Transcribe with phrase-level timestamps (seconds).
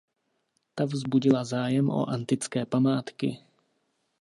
[0.75, 3.39] Ta vzbudila zájem o antické památky.